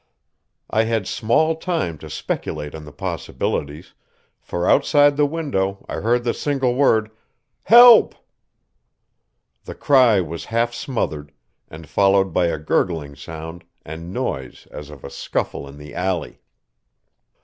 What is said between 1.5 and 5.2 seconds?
time to speculate on the possibilities, for outside